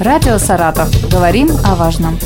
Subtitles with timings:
[0.00, 0.88] Радио «Саратов».
[1.10, 2.16] Говорим о важном.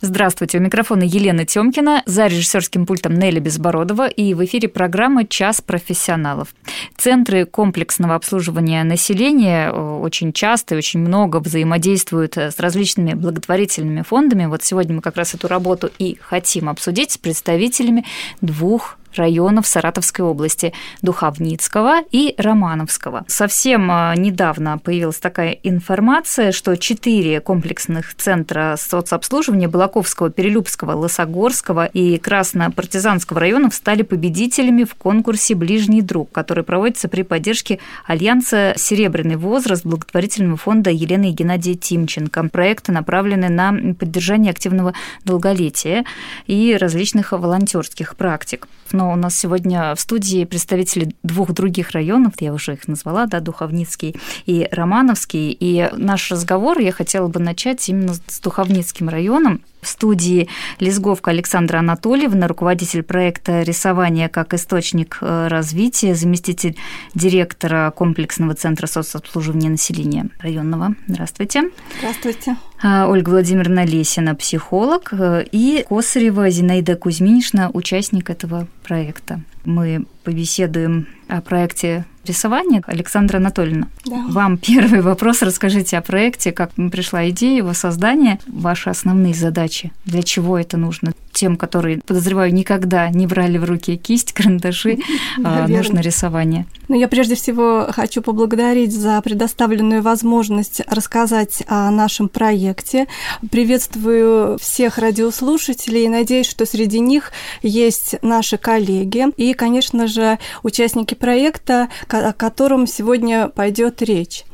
[0.00, 5.60] Здравствуйте, у микрофона Елена Тёмкина, за режиссерским пультом Нелли Безбородова и в эфире программа «Час
[5.60, 6.54] профессионалов».
[6.96, 14.02] Центры комплексного обслуживания населения э, очень часто и очень много взаимодействуют э, с различными благотворительными
[14.02, 14.46] фондами.
[14.46, 18.04] Вот сегодня мы как раз эту работу и хотим обсудить с представителями
[18.40, 20.72] двух районов Саратовской области
[21.02, 23.24] Духовницкого и Романовского.
[23.28, 32.18] Совсем а, недавно появилась такая информация, что четыре комплексных центра соцобслуживания Балаковского, Перелюбского, Лосогорского и
[32.18, 39.84] Краснопартизанского районов стали победителями в конкурсе «Ближний друг», который проводится при поддержке Альянса «Серебряный возраст»
[39.84, 42.48] благотворительного фонда Елены и Геннадия Тимченко.
[42.48, 46.04] Проекты направлены на поддержание активного долголетия
[46.46, 48.68] и различных волонтерских практик.
[48.92, 53.40] Но у нас сегодня в студии представители двух других районов, я уже их назвала, да,
[53.40, 55.56] Духовницкий и Романовский.
[55.58, 59.62] И наш разговор я хотела бы начать именно с Духовницким районом.
[59.86, 60.48] В студии
[60.80, 66.76] Лизговка Александра Анатольевна, руководитель проекта «Рисование как источник э, развития», заместитель
[67.14, 70.96] директора комплексного центра соцобслуживания населения районного.
[71.06, 71.70] Здравствуйте.
[71.98, 72.56] Здравствуйте.
[72.82, 79.40] А, Ольга Владимировна Лесина, психолог, э, и Косарева Зинаида Кузьминична, участник этого проекта.
[79.66, 82.82] Мы побеседуем о проекте рисования.
[82.86, 84.24] Александра Анатольевна, да.
[84.28, 85.42] вам первый вопрос.
[85.42, 91.12] Расскажите о проекте, как пришла идея его создания, ваши основные задачи, для чего это нужно.
[91.32, 94.98] Тем, которые, подозреваю, никогда не брали в руки кисть, карандаши,
[95.44, 96.66] а, нужно рисование.
[96.88, 103.06] Ну, я прежде всего хочу поблагодарить за предоставленную возможность рассказать о нашем проекте.
[103.50, 111.14] Приветствую всех радиослушателей и надеюсь, что среди них есть наши коллеги и, конечно же, участники
[111.14, 114.44] проекта, о котором сегодня пойдет речь.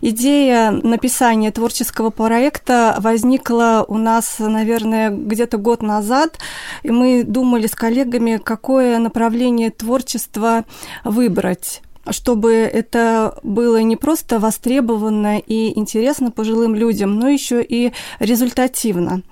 [0.00, 6.38] Идея написания творческого проекта возникла у нас, наверное, где-то год назад,
[6.82, 10.64] и мы думали с коллегами, какое направление творчества
[11.04, 19.22] выбрать чтобы это было не просто востребовано и интересно пожилым людям, но еще и результативно.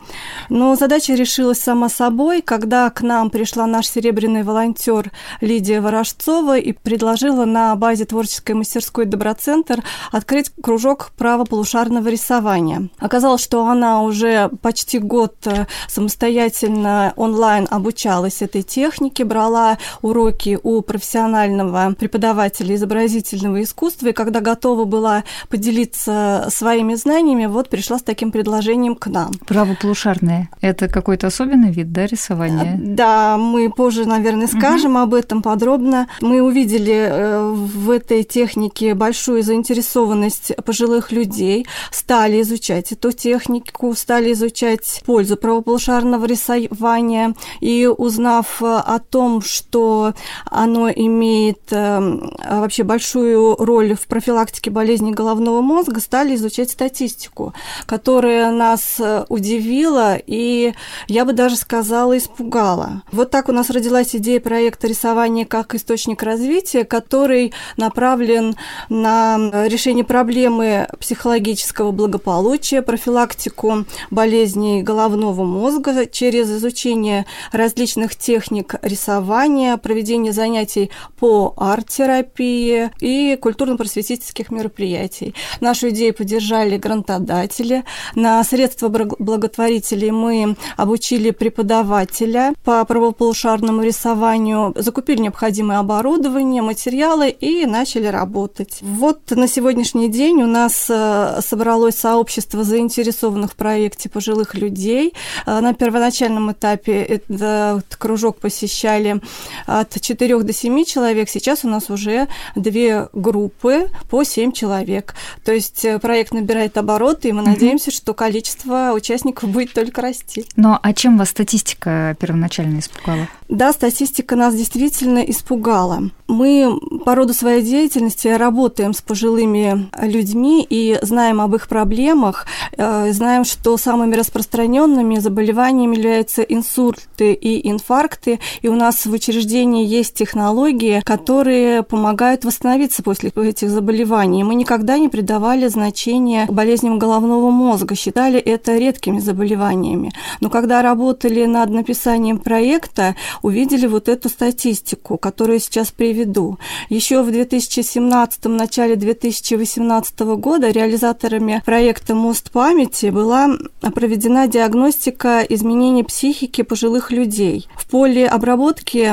[0.48, 6.72] Но задача решилась сама собой, когда к нам пришла наш серебряный волонтер Лидия Ворожцова и
[6.72, 12.88] предложила на базе творческой мастерской Доброцентр открыть кружок правополушарного рисования.
[12.98, 20.82] Оказалось, что она уже почти год э, самостоятельно онлайн обучалась этой технике, брала уроки у
[20.82, 28.02] профессионального преподавателя любителей изобразительного искусства, и когда готова была поделиться своими знаниями, вот пришла с
[28.02, 29.32] таким предложением к нам.
[29.46, 32.78] Правополушарные– это какой-то особенный вид, да, рисования?
[32.78, 35.02] Да, мы позже, наверное, скажем угу.
[35.02, 36.08] об этом подробно.
[36.20, 44.32] Мы увидели э, в этой технике большую заинтересованность пожилых людей, стали изучать эту технику, стали
[44.32, 50.14] изучать пользу правополушарного рисования, и узнав о том, что
[50.44, 57.54] оно имеет эм, вообще большую роль в профилактике болезней головного мозга, стали изучать статистику,
[57.86, 60.74] которая нас э, удивила и,
[61.06, 63.02] я бы даже сказала, испугала.
[63.12, 68.56] Вот так у нас родилась идея проекта рисования как источник развития, который направлен
[68.88, 80.32] на решение проблемы психологического благополучия, профилактику болезней головного мозга через изучение различных техник рисования, проведение
[80.32, 85.34] занятий по арт-терапии, терапии и культурно-просветительских мероприятий.
[85.60, 87.84] Нашу идею поддержали грантодатели.
[88.14, 98.06] На средства благотворителей мы обучили преподавателя по правополушарному рисованию, закупили необходимое оборудование, материалы и начали
[98.06, 98.78] работать.
[98.80, 105.14] Вот на сегодняшний день у нас э, собралось сообщество заинтересованных в проекте пожилых людей.
[105.46, 109.20] Э, на первоначальном этапе этот кружок посещали
[109.66, 111.28] от 4 до 7 человек.
[111.28, 115.14] Сейчас у нас уже две группы по семь человек.
[115.44, 120.44] То есть э, проект набирает обороты, и мы надеемся, что количество участников будет только расти.
[120.56, 123.28] Но а чем вас статистика первоначально испугала?
[123.48, 126.10] Да, статистика нас действительно испугала.
[126.26, 132.46] Мы по роду своей деятельности работаем с пожилыми людьми и знаем об их проблемах,
[132.76, 139.86] э, знаем, что самыми распространенными заболеваниями являются инсульты и инфаркты, и у нас в учреждении
[139.86, 144.42] есть технологии, которые помогают помогают восстановиться после этих заболеваний.
[144.42, 150.10] Мы никогда не придавали значения болезням головного мозга, считали это редкими заболеваниями.
[150.40, 156.58] Но когда работали над написанием проекта, увидели вот эту статистику, которую сейчас приведу.
[156.88, 163.48] Еще в 2017 начале 2018 года реализаторами проекта «Мост памяти» была
[163.94, 167.68] проведена диагностика изменений психики пожилых людей.
[167.76, 169.06] В поле обработки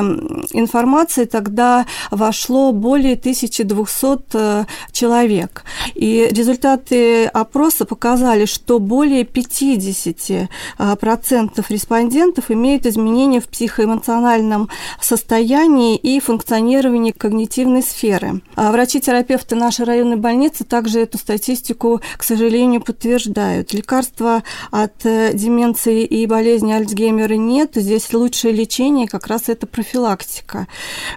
[0.52, 5.64] информации тогда вошло более 1200 э, человек.
[5.94, 10.48] И результаты опроса показали, что более 50%
[10.78, 14.68] э, респондентов имеют изменения в психоэмоциональном
[15.00, 18.40] состоянии и функционировании когнитивной сферы.
[18.54, 23.72] А врачи-терапевты нашей районной больницы также эту статистику, к сожалению, подтверждают.
[23.72, 27.72] Лекарства от э, деменции и болезни Альцгеймера нет.
[27.74, 30.66] Здесь лучшее лечение как раз это профилактика.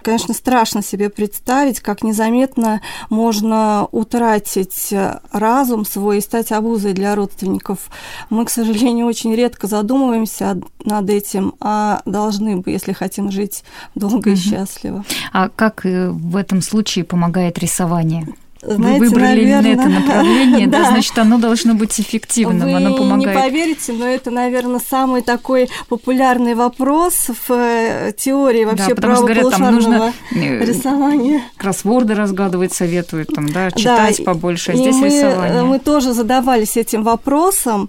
[0.02, 4.92] Конечно, страшно себе представить, как незаметно можно утратить
[5.30, 7.90] разум свой и стать обузой для родственников.
[8.30, 13.62] Мы, к сожалению, очень редко задумываемся над этим, а должны бы, если хотим жить
[13.94, 15.04] долго и счастливо.
[15.32, 18.26] А как э, в этом случае помогает рисование?
[18.62, 22.94] Знаете, Вы выбрали наверное, это направление, да, да, значит, оно должно быть эффективным, Вы оно
[22.94, 23.36] помогает.
[23.36, 29.50] не поверите, но это, наверное, самый такой популярный вопрос в э, теории вообще да, говорят,
[29.50, 31.42] там нужно э, рисования.
[31.56, 35.62] Кроссворды разгадывать советуют, там, да, читать да, побольше, а здесь мы, рисование.
[35.62, 37.88] Мы тоже задавались этим вопросом,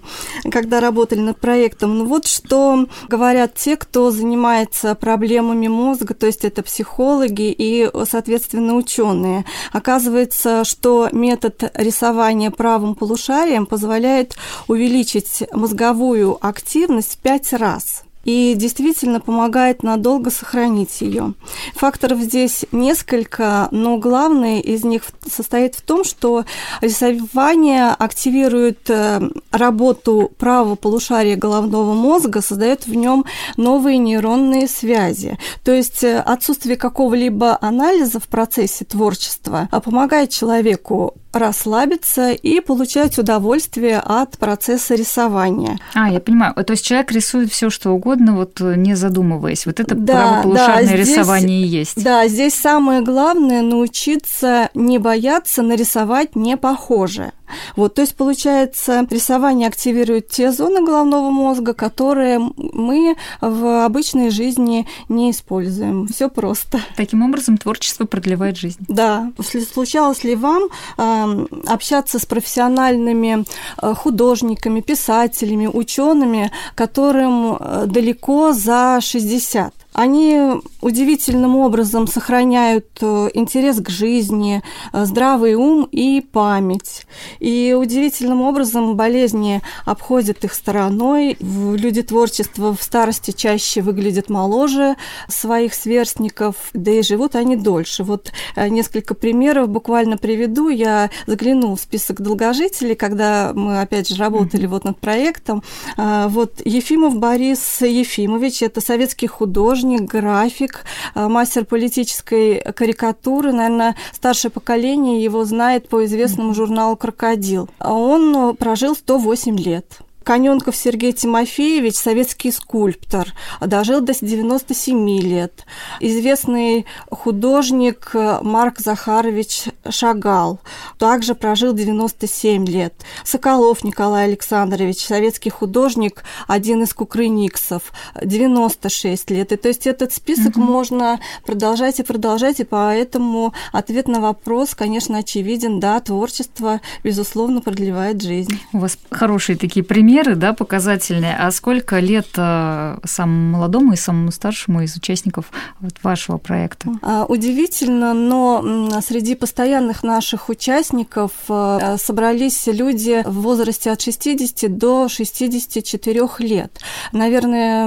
[0.50, 1.98] когда работали над проектом.
[1.98, 8.74] Ну вот что говорят те, кто занимается проблемами мозга, то есть это психологи и, соответственно,
[8.74, 9.44] ученые.
[9.72, 14.36] Оказывается, что метод рисования правым полушарием позволяет
[14.68, 21.34] увеличить мозговую активность в пять раз и действительно помогает надолго сохранить ее.
[21.74, 26.44] Факторов здесь несколько, но главный из них состоит в том, что
[26.80, 29.20] рисование активирует э,
[29.50, 33.24] работу правого полушария головного мозга, создает в нем
[33.56, 35.38] новые нейронные связи.
[35.64, 43.18] То есть э, отсутствие какого-либо анализа в процессе творчества а помогает человеку расслабиться и получать
[43.18, 45.78] удовольствие от процесса рисования.
[45.94, 46.54] А, я понимаю.
[46.54, 49.66] То есть человек рисует все, что угодно, вот не задумываясь.
[49.66, 52.02] Вот это да, правополушарное да, здесь, рисование и есть.
[52.02, 57.32] Да, здесь самое главное научиться не бояться нарисовать не похоже.
[57.76, 64.86] Вот, то есть, получается, рисование активирует те зоны головного мозга, которые мы в обычной жизни
[65.08, 66.06] не используем.
[66.08, 66.80] Все просто.
[66.96, 68.78] Таким образом, творчество продлевает жизнь.
[68.88, 69.32] Да.
[69.72, 73.44] Случалось ли вам э, общаться с профессиональными
[73.80, 79.81] э, художниками, писателями, учеными, которым э, далеко за 60?
[79.92, 80.40] Они
[80.80, 84.62] удивительным образом сохраняют э, интерес к жизни,
[84.92, 87.06] э, здравый ум и память.
[87.40, 91.36] И удивительным образом болезни обходят их стороной.
[91.40, 94.96] Люди творчества в старости чаще выглядят моложе
[95.28, 98.02] своих сверстников, да и живут они дольше.
[98.02, 100.70] Вот э, несколько примеров буквально приведу.
[100.70, 105.62] Я загляну в список долгожителей, когда мы, опять же, работали вот над проектом.
[105.96, 110.84] Вот Ефимов Борис Ефимович, это советский художник, художник, график,
[111.14, 113.52] э, мастер политической карикатуры.
[113.52, 117.68] Наверное, старшее поколение его знает по известному журналу «Крокодил».
[117.80, 119.86] Он э, прожил 108 лет.
[120.22, 125.64] Каненков Сергей Тимофеевич, советский скульптор, дожил до 97 лет.
[126.00, 130.60] Известный художник Марк Захарович Шагал
[130.98, 132.94] также прожил 97 лет.
[133.24, 137.92] Соколов Николай Александрович, советский художник, один из кукрыниксов,
[138.22, 139.52] 96 лет.
[139.52, 140.62] И то есть этот список угу.
[140.62, 145.80] можно продолжать и продолжать, и поэтому ответ на вопрос, конечно, очевиден.
[145.80, 148.60] Да, творчество, безусловно, продлевает жизнь.
[148.72, 151.34] У вас хорошие такие примеры примеры, да, показательные.
[151.38, 155.46] А сколько лет э, самому молодому и самому старшему из участников
[155.80, 156.90] вот вашего проекта?
[157.00, 165.08] А, удивительно, но среди постоянных наших участников э, собрались люди в возрасте от 60 до
[165.08, 166.78] 64 лет.
[167.12, 167.86] Наверное,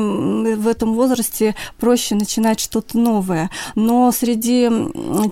[0.55, 3.51] в этом возрасте проще начинать что-то новое.
[3.75, 4.71] Но среди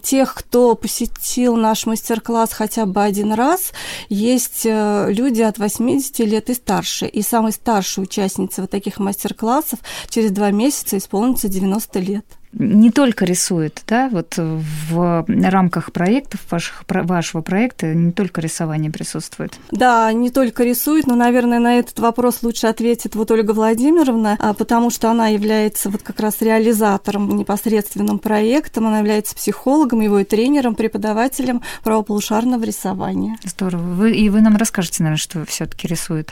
[0.03, 3.71] тех, кто посетил наш мастер-класс хотя бы один раз,
[4.09, 7.07] есть э, люди от 80 лет и старше старше.
[7.07, 12.25] И самой старшей участнице вот таких мастер-классов через два месяца исполнится 90 лет.
[12.53, 19.53] Не только рисует, да, вот в рамках проектов ваших, вашего проекта не только рисование присутствует.
[19.71, 24.53] Да, не только рисует, но, наверное, на этот вопрос лучше ответит вот Ольга Владимировна, а,
[24.53, 30.23] потому что она является вот как раз реализатором непосредственным проектом, она является психологом, его и
[30.23, 33.37] тренером, преподавателем правополушарного рисования.
[33.43, 33.81] Здорово.
[33.81, 36.31] Вы, и вы нам расскажете, наверное, что все таки рисует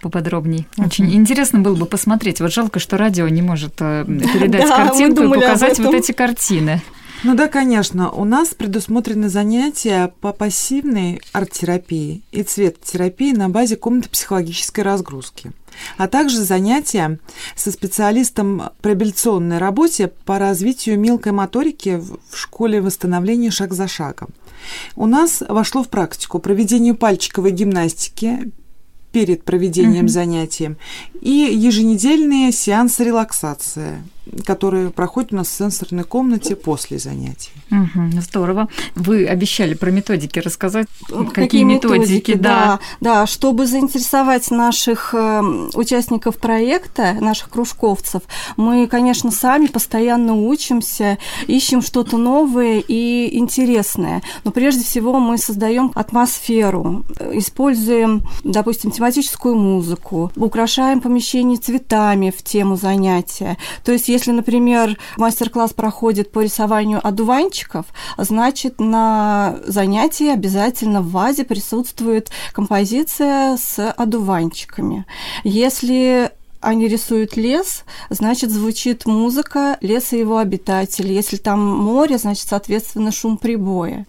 [0.00, 0.66] поподробнее.
[0.78, 2.40] Очень интересно было бы посмотреть.
[2.40, 6.82] Вот жалко, что радио не может э, передать картинку и показать вот эти картины.
[7.24, 8.10] Ну да, конечно.
[8.12, 15.52] У нас предусмотрены занятия по пассивной арт-терапии и цветотерапии на базе комнаты психологической разгрузки
[15.96, 17.18] а также занятия
[17.56, 24.30] со специалистом по реабилитационной работе по развитию мелкой моторики в школе восстановления шаг за шагом.
[24.96, 28.50] У нас вошло в практику проведение пальчиковой гимнастики
[29.12, 30.08] перед проведением mm-hmm.
[30.08, 30.70] занятий
[31.20, 34.02] и еженедельные сеансы релаксации
[34.44, 37.50] которые проходят у нас в сенсорной комнате после занятий.
[37.70, 38.68] Угу, здорово.
[38.94, 40.86] Вы обещали про методики рассказать.
[41.06, 42.80] Какие, Какие методики, методики да.
[43.00, 43.20] да.
[43.20, 48.22] Да, чтобы заинтересовать наших эм, участников проекта, наших кружковцев,
[48.56, 54.22] мы, конечно, сами постоянно учимся, ищем что-то новое и интересное.
[54.44, 62.76] Но прежде всего мы создаем атмосферу, используем, допустим, тематическую музыку, украшаем помещение цветами в тему
[62.76, 63.56] занятия.
[63.84, 71.44] То есть, если, например, мастер-класс проходит по рисованию одуванчиков, значит, на занятии обязательно в вазе
[71.44, 75.06] присутствует композиция с одуванчиками.
[75.44, 81.14] Если они рисуют лес, значит, звучит музыка леса и его обитателей.
[81.14, 84.06] Если там море, значит, соответственно, шум прибоя.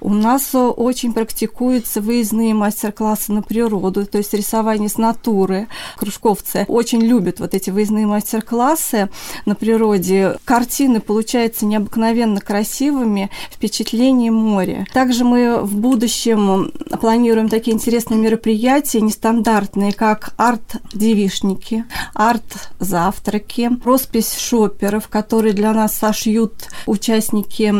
[0.00, 5.68] У нас очень практикуются выездные мастер-классы на природу, то есть рисование с натуры.
[5.96, 9.08] Кружковцы очень любят вот эти выездные мастер-классы
[9.46, 10.36] на природе.
[10.44, 14.86] Картины получаются необыкновенно красивыми, впечатление моря.
[14.92, 25.52] Также мы в будущем планируем такие интересные мероприятия, нестандартные, как арт-девишники, арт-завтраки, роспись шоперов, которые
[25.52, 27.74] для нас сошьют участники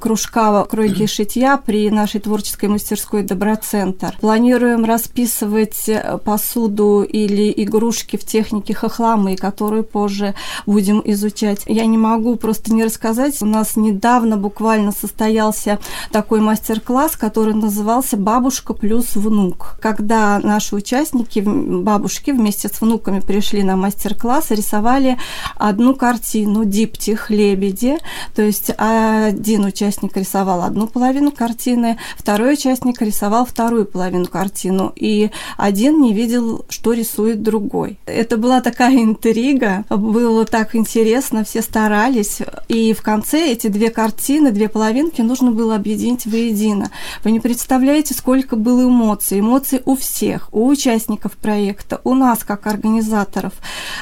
[0.00, 4.16] кружка кройки и шитья при нашей творческой мастерской Доброцентр.
[4.20, 5.88] Планируем расписывать
[6.24, 10.34] посуду или игрушки в технике хохламы, которую позже
[10.66, 11.62] будем изучать.
[11.66, 13.40] Я не могу просто не рассказать.
[13.42, 15.78] У нас недавно буквально состоялся
[16.10, 23.43] такой мастер-класс, который назывался «Бабушка плюс внук», когда наши участники, бабушки вместе с внуками пришли
[23.44, 25.18] пришли на мастер-класс рисовали
[25.56, 27.98] одну картину «Диптих лебеди».
[28.34, 35.30] То есть один участник рисовал одну половину картины, второй участник рисовал вторую половину картину, и
[35.58, 37.98] один не видел, что рисует другой.
[38.06, 44.52] Это была такая интрига, было так интересно, все старались, и в конце эти две картины,
[44.52, 46.90] две половинки нужно было объединить воедино.
[47.24, 49.40] Вы не представляете, сколько было эмоций.
[49.40, 53.52] Эмоций у всех, у участников проекта, у нас как организаторов авторов.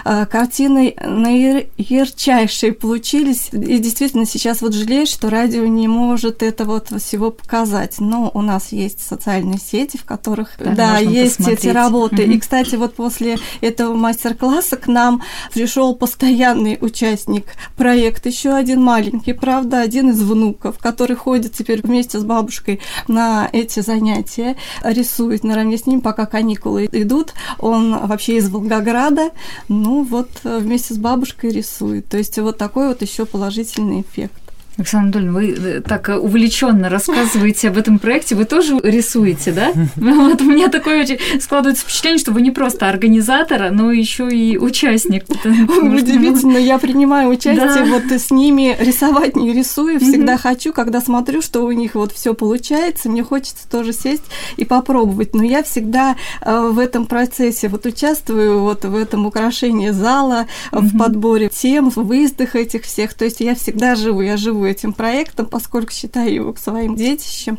[0.05, 3.49] Э, картины наярчайшие получились.
[3.53, 7.97] И действительно сейчас вот жалею, что радио не может это вот всего показать.
[7.99, 11.65] Но у нас есть социальные сети, в которых да, да есть посмотреть.
[11.65, 12.23] эти работы.
[12.25, 12.33] Угу.
[12.33, 15.23] И, кстати, вот после этого мастер-класса к нам
[15.53, 17.47] пришел постоянный участник
[17.77, 23.49] проекта, еще один маленький, правда, один из внуков, который ходит теперь вместе с бабушкой на
[23.53, 27.35] эти занятия, рисует наравне с ним, пока каникулы идут.
[27.59, 29.35] Он вообще из Волгограда, года,
[29.69, 32.09] ну вот э, вместе с бабушкой рисует.
[32.09, 34.52] То есть вот такой вот еще положительный эффект.
[34.79, 39.73] Александр Анатольевна, вы э, так э, увлеченно рассказываете об этом проекте, вы тоже рисуете, да?
[39.97, 44.57] Вот у меня такое очень складывается впечатление, что вы не просто организатор, но еще и
[44.57, 45.25] участник.
[45.45, 51.63] Удивительно, я принимаю участие, вот с ними рисовать не рисую, всегда хочу, когда смотрю, что
[51.63, 54.25] у них вот все получается, мне хочется тоже сесть
[54.57, 59.91] и попробовать, но я всегда э, в этом процессе вот участвую, вот в этом украшении
[59.91, 64.62] зала, в подборе тем, в выездах этих всех, то есть я всегда живу, я живу
[64.65, 67.59] этим проектом, поскольку считаю его своим детищем.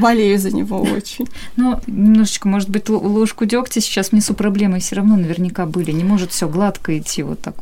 [0.00, 1.28] Болею за него очень.
[1.56, 5.92] Ну, немножечко, может быть, ложку дегтя сейчас внесу проблемы все равно наверняка были.
[5.92, 7.54] Не может все гладко идти вот так.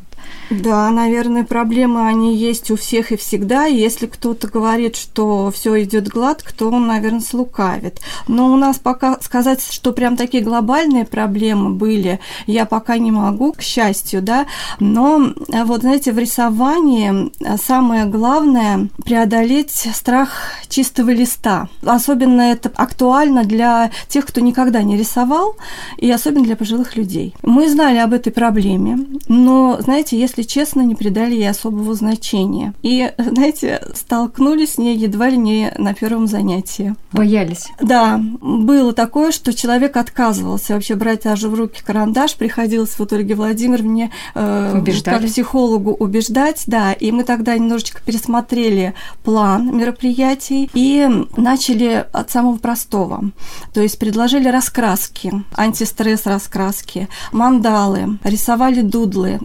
[0.51, 3.67] Да, наверное, проблемы они есть у всех и всегда.
[3.67, 8.01] Если кто-то говорит, что все идет гладко, то он, наверное, слукавит.
[8.29, 13.53] Но у нас пока сказать, что прям такие глобальные проблемы были, я пока не могу,
[13.53, 14.47] к счастью, да.
[14.81, 20.31] Но э, вот, знаете, в рисовании э, самое главное преодолеть страх
[20.69, 21.69] чистого листа.
[21.85, 25.57] Особенно это актуально для тех, кто никогда не рисовал,
[25.99, 27.35] и особенно для пожилых людей.
[27.43, 32.75] Мы знали об этой проблеме, но, знаете, если честно, не придали ей особого значения.
[32.83, 36.95] И, знаете, столкнулись с ней едва ли не на первом занятии.
[37.13, 37.69] Боялись?
[37.81, 43.35] Да, было такое, что человек отказывался вообще брать даже в руки карандаш, приходилось вот Ольге
[43.35, 48.95] Владимировне э, как психологу убеждать, да, и мы тогда немножечко пересмотрели
[49.25, 53.31] план мероприятий и начали от самого простого.
[53.73, 59.41] То есть предложили раскраски, антистресс раскраски, мандалы, рисовали дудлы,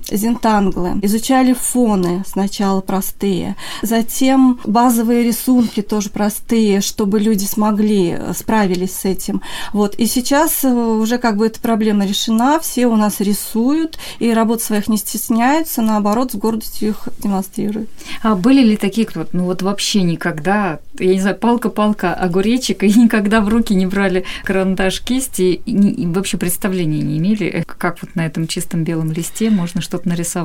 [0.54, 8.96] зентанглы, изучали фоны сначала простые, затем базовые рисунки тоже простые, чтобы люди смогли, э, справились
[8.96, 9.42] с этим.
[9.72, 9.96] Вот.
[9.96, 14.62] И сейчас э, уже как бы эта проблема решена, все у нас рисуют, и работ
[14.62, 17.90] своих не стесняются, наоборот, с гордостью их демонстрируют.
[18.22, 22.94] А были ли такие, кто ну вот вообще никогда, я не знаю, палка-палка огуречек, и
[22.94, 28.02] никогда в руки не брали карандаш, кисти, и, и вообще представления не имели, э, как
[28.02, 30.43] вот на этом чистом белом листе можно что-то нарисовать?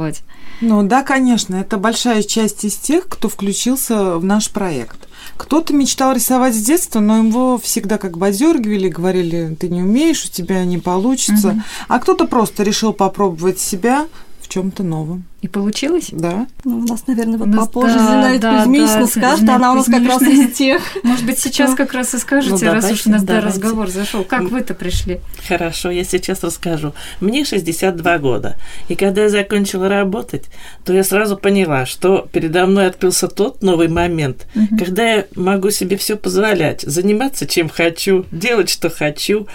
[0.60, 5.08] Ну да, конечно, это большая часть из тех, кто включился в наш проект.
[5.36, 10.24] Кто-то мечтал рисовать с детства, но его всегда как бы одергивали, говорили, ты не умеешь,
[10.24, 11.48] у тебя не получится.
[11.48, 11.62] Угу.
[11.88, 14.08] А кто-то просто решил попробовать себя
[14.40, 15.24] в чем-то новом.
[15.40, 16.08] И получилось?
[16.10, 16.48] Да.
[16.64, 19.74] Ну, у нас, наверное, вот попозже да, Зинаида да, Кузьмична да, скажет, Зинаида она у
[19.76, 20.82] нас как раз из тех.
[21.04, 23.88] Может быть, сейчас как раз и скажете, ну, давайте, раз уж у нас да, разговор
[23.88, 24.24] зашел.
[24.24, 25.20] Как вы-то пришли?
[25.46, 26.92] Хорошо, я сейчас расскажу.
[27.20, 28.56] Мне 62 года.
[28.88, 30.46] И когда я закончила работать,
[30.84, 34.76] то я сразу поняла, что передо мной открылся тот новый момент, угу.
[34.76, 39.46] когда я могу себе все позволять, заниматься чем хочу, делать что хочу.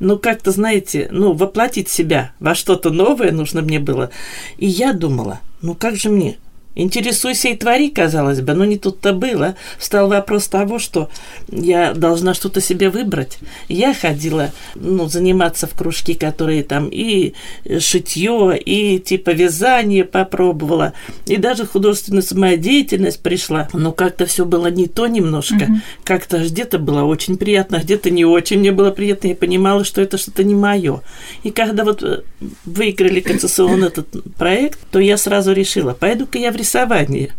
[0.00, 4.10] Ну, как-то, знаете, ну, воплотить себя во что-то новое нужно мне было.
[4.56, 6.38] И я думала, ну как же мне?
[6.76, 9.56] Интересуйся и твори, казалось бы, но не тут-то было.
[9.78, 11.10] Встал вопрос того, что
[11.50, 13.38] я должна что-то себе выбрать.
[13.68, 17.34] Я ходила, ну, заниматься в кружки, которые там и
[17.80, 20.92] шитье, и типа вязание попробовала,
[21.26, 23.68] и даже художественную самодеятельность пришла.
[23.72, 25.56] Но как-то все было не то немножко.
[25.56, 25.76] Uh-huh.
[26.04, 29.28] Как-то где-то было очень приятно, где-то не очень мне было приятно.
[29.28, 31.00] Я понимала, что это что-то не мое.
[31.42, 32.22] И когда вот э,
[32.64, 37.32] выиграли концессионный этот проект, то я сразу решила, пойду-ка я в рисование.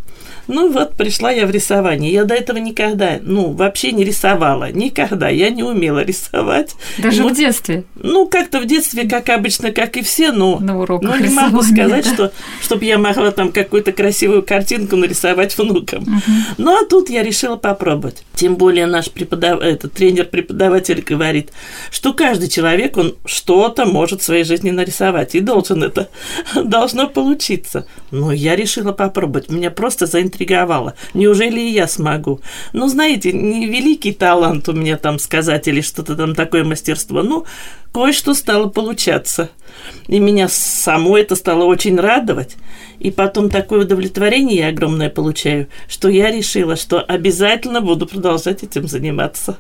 [0.48, 2.12] Ну вот, пришла я в рисование.
[2.12, 4.71] Я до этого никогда, ну, вообще не рисовала.
[4.71, 5.29] Никогда.
[5.29, 6.75] Я не умела рисовать.
[6.98, 7.83] Даже ну, в детстве?
[7.95, 11.62] Ну, как-то в детстве, как обычно, как и все, но, На уроках но не могу
[11.62, 12.13] сказать, да?
[12.13, 12.31] что
[12.62, 16.03] чтобы я могла там какую-то красивую картинку нарисовать внукам.
[16.03, 16.31] Угу.
[16.57, 18.24] Ну, а тут я решила попробовать.
[18.36, 19.62] Тем более наш преподав...
[19.62, 21.51] этот тренер-преподаватель говорит,
[21.92, 26.09] что каждый человек, он что-то может в своей жизни нарисовать, и должен это,
[26.55, 27.85] должно получиться.
[28.09, 29.50] Но я решила попробовать.
[29.50, 30.94] Меня просто заинтересовало заинтриговало.
[31.13, 32.41] Неужели и я смогу?
[32.74, 37.22] Ну, знаете, не великий талант у меня там сказать или что-то там такое мастерство.
[37.22, 37.46] Ну,
[37.94, 39.50] кое-что стало получаться.
[40.07, 42.57] И меня само это стало очень радовать.
[43.00, 48.87] И потом такое удовлетворение я огромное получаю, что я решила, что обязательно буду продолжать этим
[48.87, 49.57] заниматься.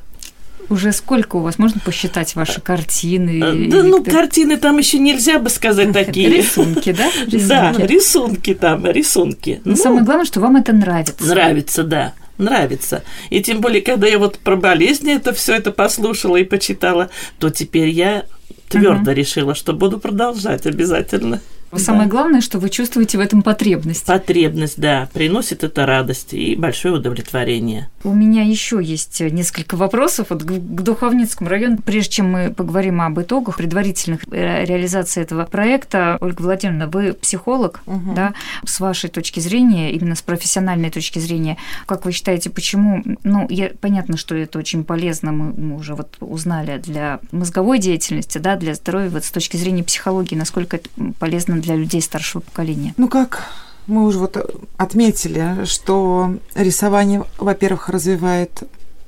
[0.71, 1.59] Уже сколько у вас?
[1.59, 3.41] Можно посчитать ваши картины?
[3.43, 6.29] Э, да, ну, картины там еще нельзя бы сказать такие.
[6.29, 7.09] Рисунки, да?
[7.27, 7.47] Рисунки.
[7.47, 9.61] Да, рисунки там, рисунки.
[9.65, 11.25] Но ну, самое главное, что вам это нравится.
[11.25, 13.03] Нравится, да нравится.
[13.29, 17.51] И тем более, когда я вот про болезни это все это послушала и почитала, то
[17.51, 18.25] теперь я
[18.67, 19.15] твердо uh-huh.
[19.15, 21.39] решила, что буду продолжать обязательно.
[21.77, 22.09] Самое да.
[22.09, 24.05] главное, что вы чувствуете в этом потребность.
[24.05, 27.89] Потребность, да, приносит это радость и большое удовлетворение.
[28.03, 31.77] У меня еще есть несколько вопросов вот к Духовницкому району.
[31.77, 38.13] Прежде чем мы поговорим об итогах предварительных реализации этого проекта, Ольга Владимировна, вы психолог, угу.
[38.13, 38.33] да,
[38.65, 43.71] с вашей точки зрения, именно с профессиональной точки зрения, как вы считаете, почему, ну, я,
[43.79, 48.73] понятно, что это очень полезно, мы, мы уже вот узнали для мозговой деятельности, да, для
[48.73, 52.93] здоровья, вот с точки зрения психологии, насколько это полезно для людей старшего поколения?
[52.97, 53.43] Ну, как
[53.87, 54.37] мы уже вот
[54.77, 58.63] отметили, что рисование, во-первых, развивает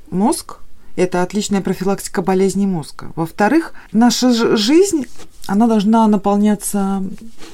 [0.10, 0.58] мозг,
[0.96, 3.12] это отличная профилактика болезней мозга.
[3.16, 5.06] Во-вторых, наша жизнь,
[5.48, 7.04] она должна наполняться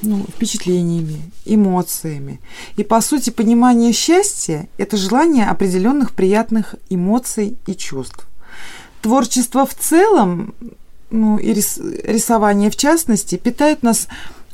[0.02, 2.40] ну, впечатлениями, эмоциями.
[2.76, 8.26] И, по сути, понимание счастья– это желание определенных приятных эмоций и чувств.
[9.00, 10.54] Творчество в целом,
[11.10, 14.06] ну и рисование в частности, питают нас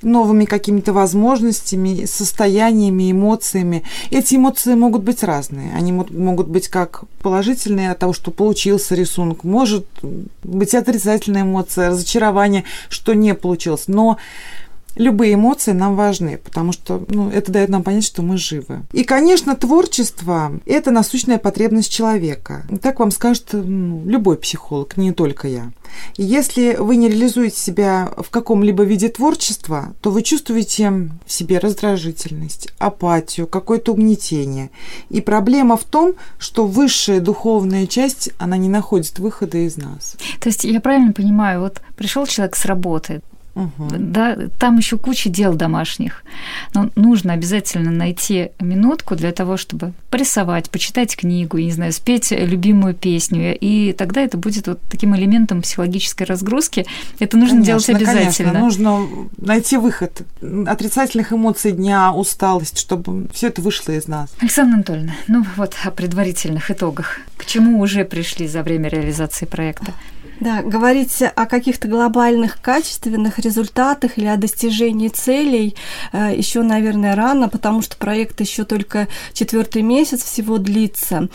[0.03, 3.83] новыми какими-то возможностями, состояниями, эмоциями.
[4.11, 5.73] Эти эмоции могут быть разные.
[5.75, 9.87] Они могут быть как положительные от того, что получился рисунок, может
[10.43, 13.85] быть отрицательная эмоция, разочарование, что не получилось.
[13.87, 14.19] Но
[14.97, 18.83] любые эмоции нам важны, потому что ну, это дает нам понять, что мы живы.
[18.93, 22.67] И, конечно, творчество– это насущная потребность человека.
[22.83, 25.71] Так вам скажет ну, любой психолог, не только я.
[26.17, 30.91] Если вы не реализуете себя в каком-либо виде творчества, то вы чувствуете
[31.25, 34.71] в себе раздражительность, апатию, какое-то угнетение.
[35.11, 40.17] И проблема в том, что высшая духовная часть, она не находит выхода из нас.
[40.41, 43.23] То есть я правильно понимаю, вот пришел человек с работы,
[43.57, 43.88] Угу.
[43.99, 46.23] Да, там еще куча дел домашних.
[46.75, 52.95] Но нужно обязательно найти минутку для того, чтобы порисовать, почитать книгу, не знаю, спеть любимую
[52.95, 53.57] песню.
[53.59, 56.87] И тогда это будет вот таким элементом психологической разгрузки.
[57.19, 58.53] Это нужно конечно, делать обязательно.
[58.53, 60.21] Конечно, нужно найти выход
[60.66, 64.29] отрицательных эмоций дня, усталость, чтобы все это вышло из нас.
[64.38, 67.21] Александра Анатольевна, ну вот о предварительных итогах.
[67.38, 69.95] К чему уже пришли за время реализации проекта?
[70.40, 75.75] Да, говорить о каких-то глобальных качественных результатах или о достижении целей
[76.12, 81.29] э, еще, наверное, рано, потому что проект еще только четвертый месяц всего длится.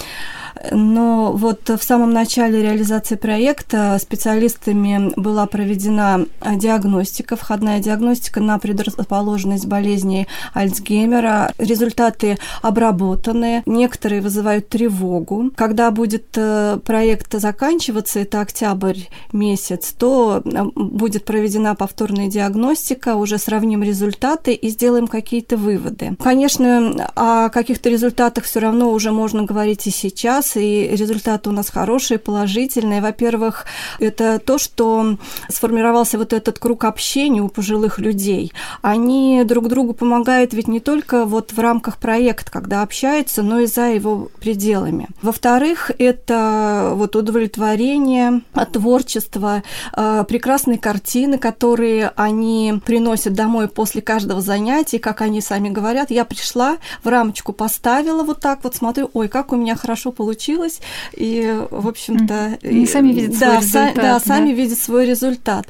[0.69, 9.65] Но вот в самом начале реализации проекта специалистами была проведена диагностика, входная диагностика на предрасположенность
[9.65, 11.53] болезней Альцгеймера.
[11.57, 15.51] Результаты обработаны, некоторые вызывают тревогу.
[15.55, 18.90] Когда будет э, проект заканчиваться, это октябрь
[19.32, 26.15] месяц, то будет проведена повторная диагностика, уже сравним результаты и сделаем какие-то выводы.
[26.21, 31.69] Конечно, о каких-то результатах все равно уже можно говорить и сейчас, и результаты у нас
[31.69, 33.01] хорошие, положительные.
[33.01, 33.65] Во-первых,
[33.99, 35.17] это то, что
[35.49, 38.51] сформировался вот этот круг общения у пожилых людей.
[38.82, 43.65] Они друг другу помогают ведь не только вот в рамках проекта, когда общаются, но и
[43.65, 45.08] за его пределами.
[45.21, 49.62] Во-вторых, это вот удовлетворение от творчества,
[49.96, 56.26] э, прекрасные картины, которые они приносят домой после каждого занятия, как они сами говорят, я
[56.26, 60.82] пришла, в рамочку поставила вот так вот, смотрю, ой, как у меня хорошо получилось,
[61.13, 62.58] и, в общем-то...
[62.62, 63.96] И сами видят да, свой результат.
[63.96, 65.67] да, сами видят свой результат.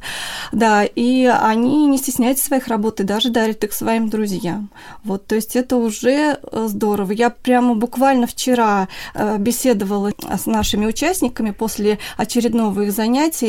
[0.54, 4.70] Да, и они не стесняются своих работ и даже дарят их своим друзьям.
[5.04, 7.12] Вот, то есть это уже э, здорово.
[7.12, 13.01] Я прямо буквально вчера э, беседовала с нашими участниками после очередного их занятия,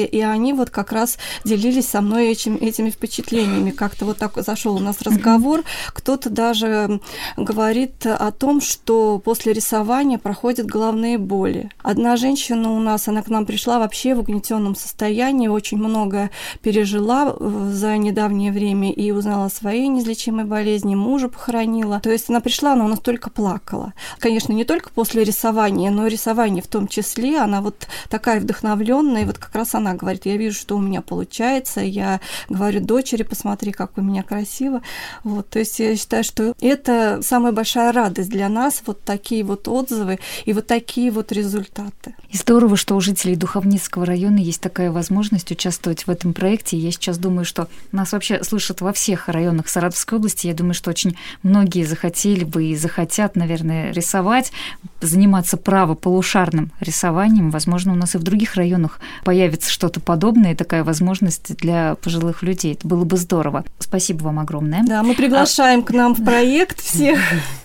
[0.04, 3.70] и они вот как раз делились со мной этим, этими впечатлениями.
[3.70, 5.62] Как-то вот так зашел у нас разговор.
[5.88, 7.00] Кто-то даже
[7.36, 11.70] говорит о том, что после рисования проходят головные боли.
[11.82, 16.30] Одна женщина у нас, она к нам пришла вообще в угнетенном состоянии, очень много
[16.62, 22.00] пережила э, за недавнее время и узнала о своей неизлечимой болезни, мужа похоронила.
[22.00, 23.92] То есть она пришла, она у нас только плакала.
[24.18, 27.38] Конечно, не только после рисования, но и рисование в том числе.
[27.38, 31.80] Она вот такая вдохновленная, вот как раз она говорит, я вижу, что у меня получается,
[31.80, 34.82] я говорю дочери, посмотри, как у меня красиво.
[35.24, 39.68] Вот, то есть я считаю, что это самая большая радость для нас, вот такие вот
[39.68, 42.14] отзывы и вот такие вот результаты.
[42.30, 46.76] И здорово, что у жителей Духовницкого района есть такая возможность участвовать в этом проекте.
[46.76, 50.46] Я сейчас думаю, что нас вообще слышат во всех районах Саратовской области.
[50.46, 54.52] Я думаю, что очень многие захотели бы и захотят, наверное, рисовать,
[55.00, 57.50] заниматься правополушарным рисованием.
[57.50, 59.00] Возможно, у нас и в других районах
[59.32, 62.74] появится что-то подобное, такая возможность для пожилых людей.
[62.74, 63.64] Это было бы здорово.
[63.78, 64.82] Спасибо вам огромное.
[64.86, 65.82] Да, мы приглашаем а...
[65.84, 67.18] к нам в проект всех.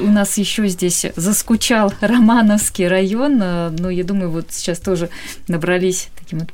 [0.00, 5.08] У нас еще здесь заскучал Романовский район, э, но я думаю, вот сейчас тоже
[5.48, 6.50] набрались таким вот...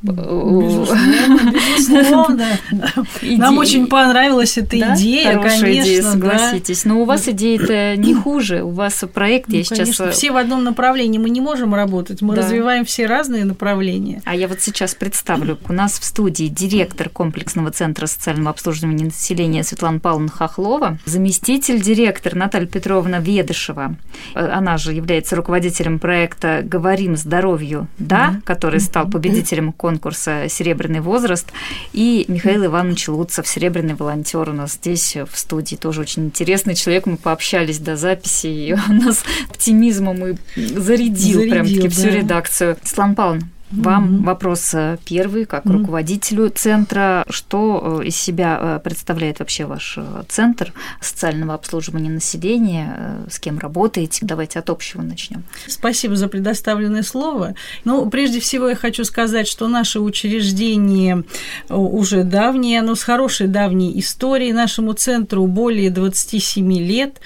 [1.78, 2.46] Безусловно,
[3.22, 6.85] Нам очень понравилась эта идея, идея, согласитесь.
[6.85, 10.00] Но у вас идея-то не хуже, у вас проект, я ну, сейчас...
[10.00, 14.22] Э, все в одном направлении, мы не можем работать, мы развиваем все разные направления.
[14.24, 19.62] А я вот сейчас представлю, у нас в студии директор комплексного центра социального обслуживания населения
[19.64, 23.97] Светлана Павловна Хохлова, заместитель директор Наталья Петровна Ведышева,
[24.35, 31.53] э, она же является руководителем проекта «Говорим здоровью», да, который стал победителем конкурса «Серебряный возраст»,
[31.92, 37.07] и Михаил Иванович Луцев, серебряный волонтер у нас здесь в студии, тоже очень интересный человек,
[37.07, 41.90] мы пообщались до записи, и он нас оптимизмом и зарядил, зарядил прям-таки да.
[41.90, 42.77] всю редакцию.
[42.85, 44.24] Слан Павловна, вам mm-hmm.
[44.24, 45.72] вопрос э, первый, как mm-hmm.
[45.72, 47.24] руководителю центра.
[47.28, 53.18] Что э, из себя э, представляет вообще ваш центр социального обслуживания населения?
[53.28, 54.20] С кем работаете?
[54.24, 55.44] Давайте от общего начнем.
[55.66, 57.54] Спасибо за предоставленное слово.
[57.85, 61.24] Ну, прежде всего, я хочу сказать, что наше учреждение
[61.68, 64.52] уже давнее, оно с хорошей давней историей.
[64.52, 67.20] Нашему центру более 27 лет.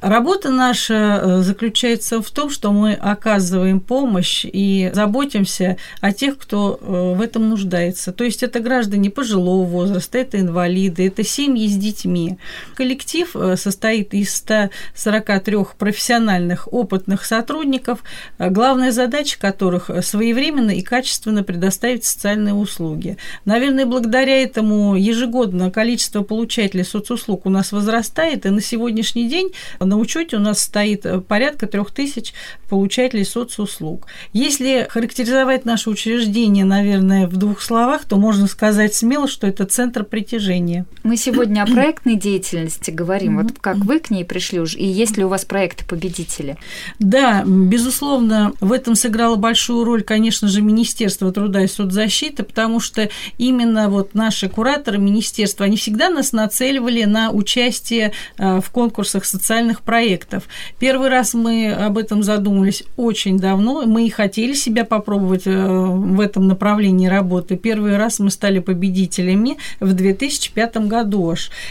[0.00, 7.14] Работа наша заключается в том, что мы оказываем помощь и заботимся о тех, кто э,
[7.16, 8.12] в этом нуждается.
[8.12, 12.38] То есть это граждане пожилого возраста, это инвалиды, это семьи с детьми.
[12.74, 18.02] Коллектив э, состоит из 143 профессиональных опытных сотрудников,
[18.38, 23.16] главная задача которых своевременно и качественно предоставить социальные услуги.
[23.44, 29.96] Наверное, благодаря этому ежегодно количество получателей соцуслуг у нас возрастает, и на сегодняшний день на
[29.96, 32.32] учете у нас стоит порядка трех тысяч
[32.68, 34.06] получателей соцуслуг.
[34.32, 40.02] Если характеризовать наше учреждение, наверное, в двух словах, то можно сказать смело, что это центр
[40.02, 40.86] притяжения.
[41.04, 43.36] Мы сегодня о проектной деятельности говорим.
[43.36, 46.56] Вот как вы к ней пришли уже, и есть ли у вас проекты-победители?
[46.98, 53.08] Да, безусловно, в этом сыграло большую роль, конечно же, Министерство труда и соцзащиты, потому что
[53.38, 59.82] именно вот наши кураторы министерства, они всегда нас нацеливали на участие э, в конкурсах социальных
[59.82, 60.42] проектов.
[60.80, 66.20] Первый раз мы об этом задумались очень давно, мы и хотели себя попробовать э, в
[66.20, 67.56] этом направлении работы.
[67.56, 71.18] Первый раз мы стали победителями в 2005 году.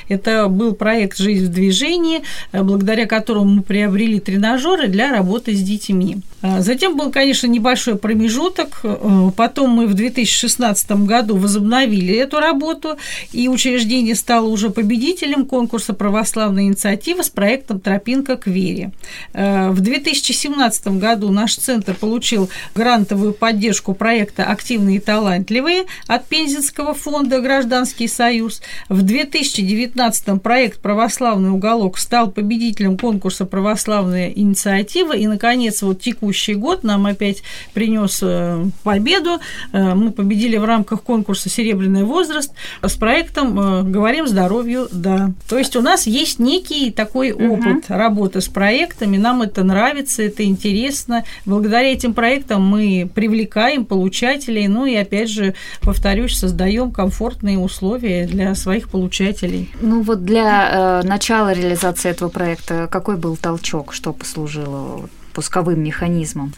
[0.10, 5.62] Это был проект «Жизнь в движении», э, благодаря которому мы приобрели тренажеры для работы с
[5.62, 6.18] детьми.
[6.42, 8.82] А затем был, конечно, небольшой промежуток.
[8.84, 12.98] Э, потом мы в 2016 году возобновили эту работу,
[13.32, 18.92] и учреждение стало уже победителем конкурса «Православная инициатива» с проектом «Тропинка к вере».
[19.34, 26.94] Э, в 2017 году наш центр получил грантовую поддержку проекта «Активные и талантливые» от Пензенского
[26.94, 28.62] фонда «Гражданский союз».
[28.90, 36.84] В 2019 проект «Православный уголок» стал победителем конкурса «Православная инициатива», и, наконец, вот текущий год
[36.84, 39.40] нам опять принес э, победу.
[39.74, 45.32] Э, мы победили в рамках конкурса «Серебряный возраст» с проектом «Говорим здоровью, да».
[45.50, 47.98] То есть у нас есть некий такой опыт угу.
[47.98, 51.24] работы с проектами, нам это нравится, это интересно.
[51.46, 58.56] Благодаря этим проектам мы привлекаем получателей, ну и опять же, повторюсь, создаем комфортные условия для
[58.56, 59.72] своих получателей.
[59.82, 66.54] Ну вот для э, начала реализации этого проекта какой был толчок, что послужило пусковым механизмом?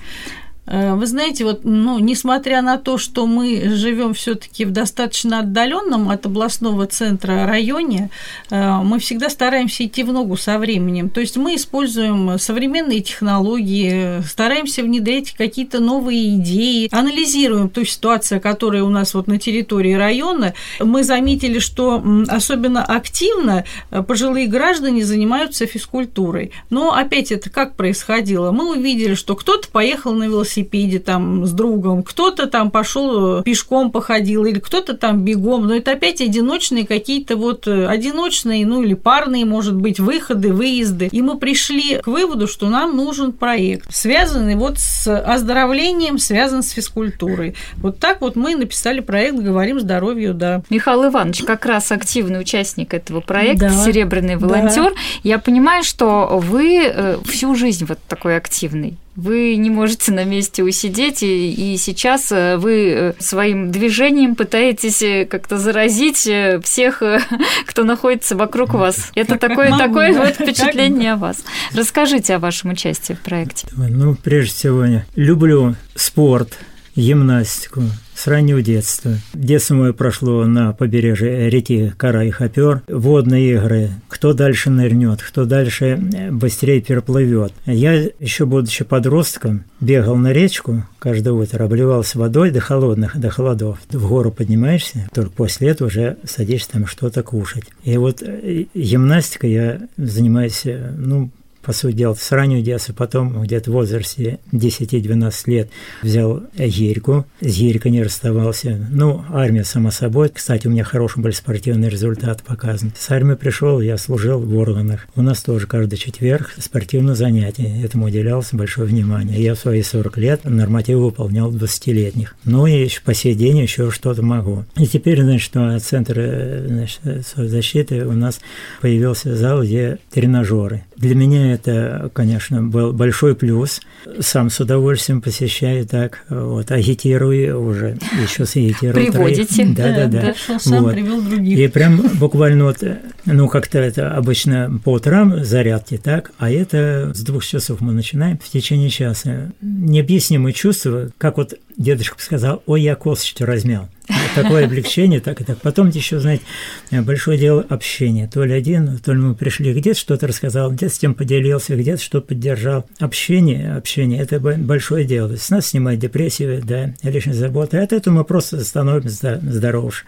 [0.70, 6.10] Э, вы знаете, вот, ну, несмотря на то, что мы живем все-таки в достаточно отдаленном
[6.10, 8.12] от областного центра районе,
[8.52, 11.10] э, мы всегда стараемся идти в ногу со временем.
[11.10, 18.84] То есть мы используем современные технологии, стараемся внедрять какие-то новые идеи, анализируем ту ситуацию, которая
[18.84, 20.54] у нас вот на территории района.
[20.80, 26.52] Мы заметили, что особенно активно э, пожилые граждане занимаются физкультурой.
[26.70, 28.52] Но опять это как происходило?
[28.52, 33.92] Мы увидели, что кто-то поехал на велосипеде, велосипеде там с другом, кто-то там пошел пешком
[33.92, 38.94] походил, или кто-то там бегом, но это опять одиночные какие-то вот э, одиночные, ну или
[38.94, 41.10] парные, может быть, выходы, выезды.
[41.12, 46.72] И мы пришли к выводу, что нам нужен проект, связанный вот с оздоровлением, связан с
[46.72, 47.56] физкультурой.
[47.78, 50.62] Вот так вот мы написали проект «Говорим здоровью, да».
[50.70, 54.92] Михаил Иванович как раз активный участник этого проекта, да, серебряный волонтер.
[54.92, 55.00] Да.
[55.24, 60.64] Я понимаю, что вы э, всю жизнь вот такой активный вы не можете на месте
[60.64, 66.30] усидеть, и, и сейчас э, вы э, своим движением пытаетесь э, как-то заразить
[66.64, 67.04] всех,
[67.66, 69.12] кто находится вокруг вас.
[69.16, 71.44] Это такое, такое вот впечатление о вас.
[71.74, 73.68] Расскажите о вашем участии в проекте.
[73.76, 76.58] Ну, прежде всего, люблю спорт,
[76.96, 77.84] гимнастику,
[78.20, 79.14] с раннего детства.
[79.34, 82.82] Детство мое прошло на побережье реки Кара и Хопер.
[82.90, 83.92] Водные игры.
[84.10, 87.54] Кто дальше нырнет, кто дальше э, быстрее переплывет.
[87.66, 93.80] Я, еще будучи подростком, бегал на речку каждое утро, обливался водой до холодных, до холодов.
[93.90, 97.64] В гору поднимаешься, только после этого уже садишься там что-то кушать.
[97.86, 103.42] И вот э, гимнастикой я занимаюсь, э, ну, по сути дела, с раннего детства, потом
[103.44, 105.70] где-то в возрасте 10-12 лет
[106.02, 108.88] взял гирьку, с гирькой не расставался.
[108.92, 110.30] Ну, армия, само собой.
[110.30, 112.92] Кстати, у меня хороший был спортивный результат показан.
[112.98, 115.08] С армии пришел, я служил в органах.
[115.16, 117.84] У нас тоже каждый четверг спортивное занятие.
[117.84, 119.42] Этому уделялось большое внимание.
[119.42, 122.36] Я в свои 40 лет нормативы выполнял 20-летних.
[122.46, 124.66] Ну и по сей день еще что-то могу.
[124.76, 127.02] И теперь, значит, центр э, значит,
[127.36, 128.40] защиты у нас
[128.82, 130.84] появился зал, где тренажеры.
[130.96, 133.82] Для меня это, конечно, был большой плюс.
[134.20, 139.12] Сам с удовольствием посещаю так, вот, агитирую уже, еще сагитирую.
[139.12, 139.66] Приводите.
[139.66, 140.22] Да, да, да.
[140.48, 140.60] да.
[140.60, 140.94] Сам вот.
[140.94, 141.58] привел других.
[141.58, 142.84] И прям буквально вот,
[143.26, 148.38] ну, как-то это обычно по утрам зарядки, так, а это с двух часов мы начинаем
[148.38, 149.52] в течение часа.
[149.62, 153.90] Необъяснимые чувства, как вот дедушка сказал, ой, я косточку размял.
[154.36, 155.58] Такое облегчение, так и так.
[155.60, 156.44] Потом еще, знаете,
[156.92, 158.28] большое дело общения.
[158.28, 162.02] То ли один, то ли мы пришли, где-то что-то рассказал, где-то с тем поделился, где-то
[162.02, 162.86] что поддержал.
[163.00, 165.30] Общение, общение– это большое дело.
[165.30, 167.78] То есть с нас снимает депрессию, да, лишние заботы.
[167.78, 170.06] От этого мы просто становимся здоровше.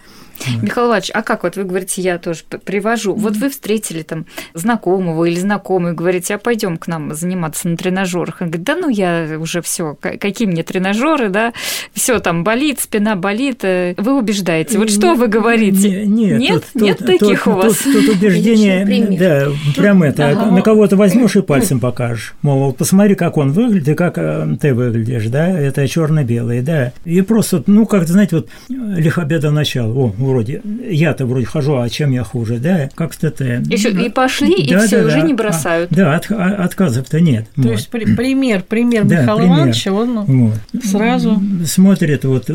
[0.62, 3.14] Михаил Иванович, а как вот вы говорите, я тоже привожу.
[3.14, 8.42] Вот вы встретили там знакомого или знакомый, говорите, а пойдем к нам заниматься на тренажерах.
[8.42, 11.54] Он говорит, да ну я уже все, какие мне тренажеры, да,
[11.94, 13.64] все там болит, спина болит.
[13.98, 14.78] Вы убеждаете.
[14.78, 16.06] Вот что вы говорите?
[16.06, 17.78] Не, нет, тут, нет тут, таких тут, у вас.
[17.78, 20.52] Тут, тут убеждение, да, прям это, ага.
[20.52, 22.34] на кого-то возьмешь и пальцем покажешь.
[22.42, 26.94] Мол, посмотри, как он выглядит и как э, ты выглядишь, да, это черно-белый, да.
[27.06, 32.12] И просто, ну, как-то, знаете, вот лихобеда начало, о, вроде, я-то вроде хожу, а чем
[32.12, 33.44] я хуже, да, как-то это...
[33.44, 35.92] Еще и пошли, и да, все, да, уже да, не бросают.
[35.92, 37.48] А, да, от, отказов-то нет.
[37.56, 37.72] То вот.
[37.72, 39.58] есть при, пример, пример Да, Михаила пример.
[39.58, 40.84] Ивановича, он ну, Вот.
[40.84, 41.42] сразу...
[41.66, 42.50] Смотрит, вот,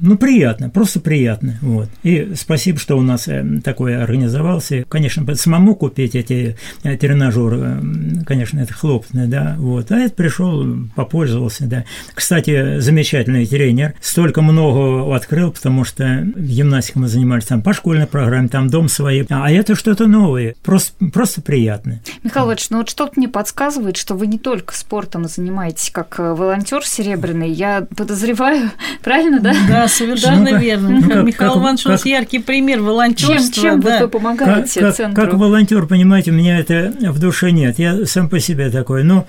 [0.00, 1.58] ну, приятно, просто приятно.
[1.62, 1.88] Вот.
[2.02, 4.84] И спасибо, что у нас э, такое организовался.
[4.88, 9.90] Конечно, самому купить эти э, тренажеры, э, конечно, это хлопотно, да, вот.
[9.90, 11.84] А это пришел, попользовался, да.
[12.14, 18.48] Кстати, замечательный тренер, столько много открыл, потому что гимнастикой мы занимались там по школьной программе,
[18.48, 22.00] там дом свои, а это что-то новое, просто, просто приятно.
[22.22, 26.84] Михаил Иванович, ну вот что-то мне подсказывает, что вы не только спортом занимаетесь как волонтер
[26.84, 27.50] серебряный.
[27.50, 28.70] Я подозреваю,
[29.02, 29.54] правильно, да?
[29.68, 30.88] Да, совершенно Ну, верно.
[30.90, 33.62] ну, как- Михаил как- Иванович у нас яркий пример волонтерства.
[33.62, 34.00] чем да.
[34.00, 35.24] вы помогаете как, центру?
[35.24, 37.78] как волонтер, понимаете, у меня это в душе нет.
[37.78, 39.04] Я сам по себе такой.
[39.04, 39.26] Ну,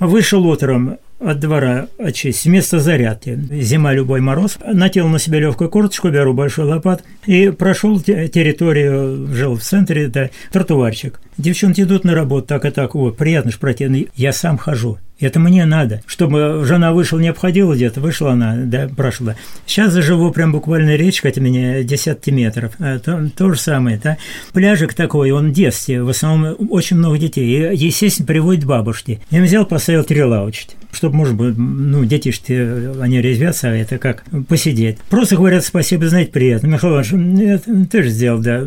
[0.00, 3.38] вышел утром от двора очистить, вместо зарядки.
[3.50, 4.58] Зима, любой мороз.
[4.70, 10.04] Нател на себя легкую курточку, беру большой лопат и прошел те- территорию, жил в центре,
[10.08, 11.18] это тротуарчик.
[11.38, 13.86] Девчонки идут на работу, так и так, о, приятно ж пройти.
[13.88, 14.98] Ну, Я сам хожу.
[15.18, 16.02] Это мне надо.
[16.06, 19.34] Чтобы жена вышла, не обходила где-то, вышла она, да, прошла.
[19.64, 22.72] Сейчас живу прям буквально речка, это мне десятки метров.
[22.78, 24.18] А то, то же самое, да.
[24.52, 27.72] Пляжик такой, он в детстве, в основном очень много детей.
[27.72, 29.20] И, естественно, приводит бабушки.
[29.30, 34.24] Я взял, поставил три лавочки, чтобы, может быть, ну, детишки, они резвятся, а это как
[34.48, 34.98] посидеть.
[35.10, 36.66] Просто говорят спасибо, знаете, приятно.
[36.68, 38.64] Михаил Иванович, ты же сделал, да,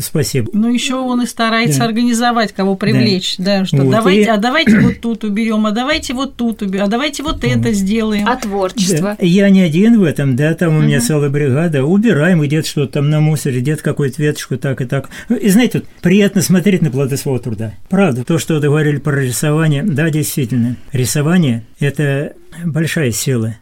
[0.00, 0.50] спасибо.
[0.52, 1.86] Ну, еще он и старается Да.
[1.86, 6.14] организовать, кого привлечь, да, что Вот, давайте, и- а давайте вот тут уберем, а давайте
[6.14, 8.28] вот тут уберем, а давайте вот это сделаем.
[8.28, 9.16] А творчество?
[9.18, 9.26] Да.
[9.26, 11.84] Я не один в этом, да, там у меня целая бригада.
[11.84, 15.08] Убираем где-то что-то там на мусоре, где-то какую-то веточку, так и так.
[15.28, 17.72] И знаете, вот приятно смотреть на плоды своего труда.
[17.88, 20.76] Правда, то, что вы говорили про рисование, да, действительно.
[20.92, 23.56] Рисование– это большая сила.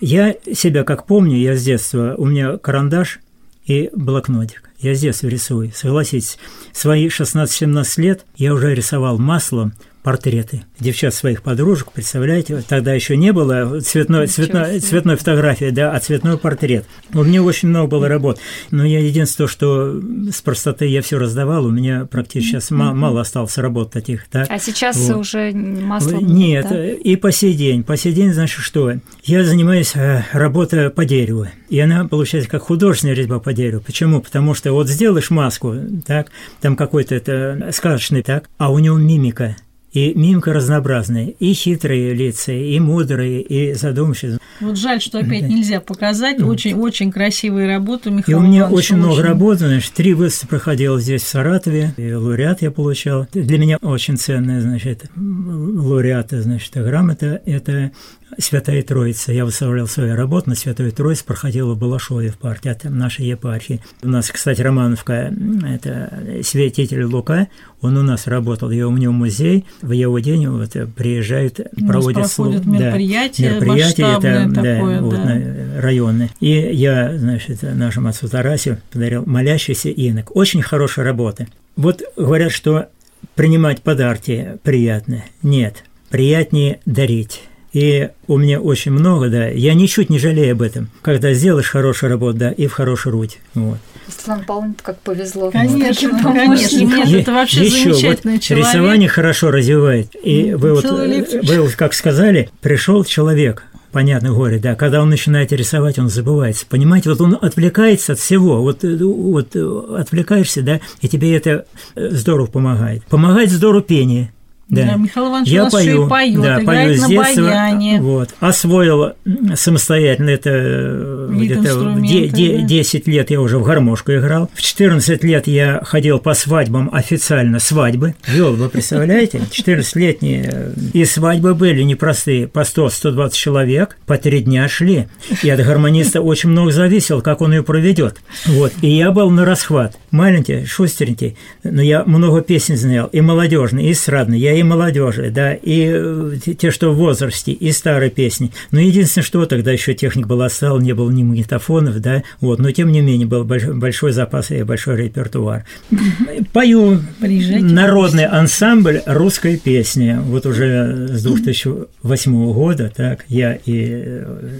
[0.00, 3.20] Я себя как помню, я с детства, у меня карандаш
[3.66, 4.70] и блокнотик.
[4.78, 6.38] Я с детства рисую, согласитесь.
[6.72, 13.32] Свои 16-17 лет я уже рисовал маслом портреты девчат своих подружек, представляете, тогда еще не
[13.32, 16.86] было цветной, цветной, цветной фотографии, да, а цветной портрет.
[17.12, 18.38] У меня очень много было работ,
[18.70, 23.20] но я единственное, что с простоты я все раздавал, у меня практически сейчас ма- мало
[23.20, 24.46] осталось работ таких, да.
[24.48, 25.16] А сейчас Вот.
[25.18, 26.90] уже маслом Нет, да?
[26.92, 27.84] и по сей день.
[27.84, 28.92] По сей день, значит, что?
[29.22, 31.46] Я занимаюсь э, работой по дереву.
[31.68, 33.82] И она получается как художественная резьба по дереву.
[33.82, 34.20] Почему?
[34.20, 35.74] Потому что вот сделаешь маску,
[36.06, 39.56] так, там какой-то это сказочный, так, а у него мимика.
[39.92, 41.34] И мимика разнообразная.
[41.38, 44.38] И хитрые лица, и мудрые, и задумчивые.
[44.60, 46.40] Вот жаль, что опять нельзя показать.
[46.42, 50.50] Очень, очень красивые работы И Михаила у меня Ивановича, очень много работ, значит, три выставки
[50.50, 53.26] проходило здесь, в Саратове, и лауреат я получал.
[53.32, 57.90] Для меня очень ценная, значит, лауреата, значит, грамота– это
[58.38, 59.32] Святая Троица.
[59.32, 63.80] Я выставлял свою работу на Святую Троицу, проходила в Балашове в партии, от нашей епархии.
[64.02, 65.32] У нас, кстати, Романовка,
[65.68, 67.48] это святитель Лука,
[67.80, 72.22] он у нас работал, и у него музей, в его день вот приезжают, У проводят
[72.34, 75.24] проходят слу- да, мероприятия мероприятия, это, такое, да, вот, да.
[75.24, 76.30] на- районные.
[76.40, 80.34] И я, значит, нашему отцу Тарасию подарил молящийся инок.
[80.36, 81.46] Очень хорошая работа.
[81.76, 82.88] Вот говорят, что
[83.34, 85.24] принимать подарки приятно.
[85.42, 87.42] Нет, приятнее дарить.
[87.72, 92.10] И у меня очень много, да, я ничуть не жалею об этом, когда сделаешь хорошую
[92.10, 93.38] работу, да, и в хорошие руки.
[93.54, 93.78] Вот.
[94.08, 95.50] Светлана Павловна, как повезло.
[95.52, 96.78] Конечно, таким конечно.
[96.78, 98.66] Нет, это вообще Ещё замечательный вот человек.
[98.66, 100.08] Рисование хорошо развивает.
[100.22, 105.10] И Ну, вы вот, вы вот как сказали, пришел человек, понятно, горе, да, когда он
[105.10, 106.66] начинает рисовать, он забывается.
[106.68, 111.66] Понимаете, вот он отвлекается от всего, вот, э, вот э, отвлекаешься, да, и тебе это
[111.94, 113.04] э, здорово помогает.
[113.04, 114.32] Помогает здорово пение.
[114.70, 114.84] Да.
[114.86, 117.42] Да, Михаил Иванович я у нас пою, еще и поет, да, играет пою на детства,
[117.42, 118.00] баяне.
[118.00, 118.28] Вот.
[118.40, 119.12] Освоил
[119.54, 122.66] самостоятельно это э, где-то в де- инструмента, де- да.
[122.66, 124.48] 10 лет я уже в гармошку играл.
[124.54, 128.14] В 14 лет я ходил по свадьбам официально свадьбы.
[128.26, 129.40] Вел, вы представляете?
[129.50, 132.46] 14-летние и свадьбы были непростые.
[132.46, 135.08] По 100-120 человек, по три дня шли.
[135.42, 138.18] И от гармониста очень много зависело, как он ее проведет.
[138.46, 138.72] Вот.
[138.82, 139.96] И я был на расхват.
[140.10, 145.54] Маленький, шустеренький, но я много песен знал, и молодежные, и эстрадные, я и молодежи, да,
[145.54, 148.52] и э, те- что в возрасте, и старые песни.
[148.70, 152.70] Но единственное, что тогда еще техник была стала, не было ни магнитофонов, да, вот, но
[152.70, 155.64] тем не менее был больш- большой запас и большой репертуар.
[156.52, 160.16] Пою Приезжайте, народный ансамбль русской песни.
[160.20, 164.50] Вот уже с 2008 года, так, я и э,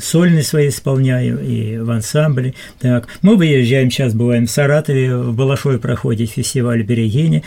[0.00, 2.54] сольные свои исполняю, и в ансамбле.
[2.78, 7.42] Так, мы выезжаем, сейчас бываем в Саратове, в Балашове проходит фестиваль «Берегини».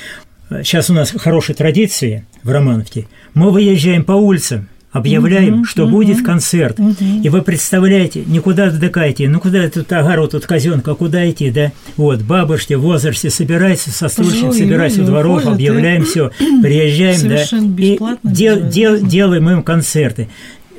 [0.64, 3.08] Сейчас у нас хорошие традиции в Романовке.
[3.34, 6.78] Мы выезжаем по улицам, объявляем, что будет концерт.
[7.24, 11.72] И вы представляете, никуда вдыкаете, ну куда тут огород, тут казенка, куда идти, да?
[11.98, 16.08] Вот, бабушки в возрасте собираются со Пожилые собираются у дворов, уходят, объявляем да?
[16.08, 16.32] все,
[16.62, 20.30] приезжаем, да, Совершенно и бесплатно дел- дел- делаем им концерты.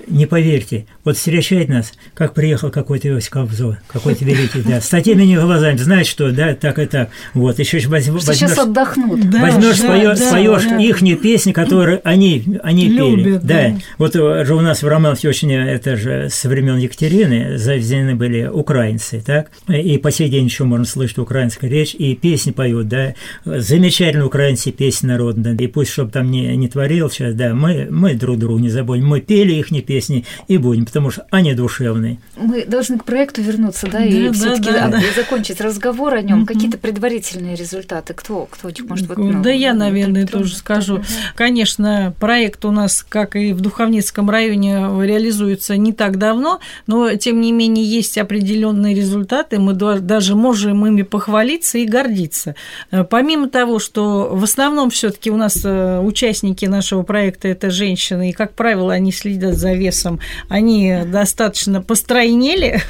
[0.06, 5.34] Не поверьте, вот встречает нас, как приехал какой-то Иосиф Кобзон, какой-то великий, да, с такими
[5.34, 7.11] глазами, знает, что, да, так и так.
[7.34, 9.28] Вот, еще возьмешь, Сейчас отдохнут.
[9.30, 10.78] Да, возьмешь, да, споешь, да, споешь да.
[10.78, 13.22] ихние песни, которые они, они пели.
[13.22, 13.55] Любят, Да.
[13.55, 13.74] да.
[13.98, 18.14] Вот э, же у нас в Романовке очень, э, это же со времен Екатерины завезены
[18.14, 19.50] были украинцы, так?
[19.68, 23.14] И по сей день еще можно слышать украинскую речь, и песни поют, да.
[23.44, 25.55] Замечательные украинцы песни народные.
[25.57, 29.07] И пусть, чтобы там не, не творил сейчас, да, мы, мы друг другу не забудем.
[29.07, 32.18] Мы пели их песни и будем, потому что они душевные.
[32.36, 35.01] Мы должны к проекту вернуться, да, Да, и да, все-таки да, да.
[35.16, 36.47] закончить разговор о нем.
[36.47, 38.14] Какие-то предварительные результаты.
[38.14, 40.99] Кто, кто может, вот, ну, да я, наверное, тоже скажу.
[40.99, 41.05] да.
[41.34, 47.40] Конечно, проект у нас, как и в Духовницком районе, реализуется не так давно, но, тем
[47.40, 49.59] не менее, есть определенные результаты.
[49.59, 52.55] Мы да- даже можем ими похвалиться и гордиться.
[52.92, 57.70] Э, Помимо того, что в основном все таки у нас э, участники нашего проекта– это
[57.70, 62.80] женщины, и, как правило, они следят за весом, они достаточно постройнели,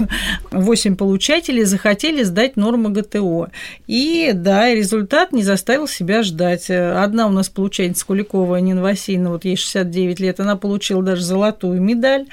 [0.51, 3.49] 8 получателей захотели сдать нормы ГТО.
[3.87, 6.71] И да, результат не заставил себя ждать.
[6.71, 11.81] Одна у нас получательница Куликова, Нина Васильевна, вот ей 69 лет, она получила даже золотую
[11.81, 12.27] медаль.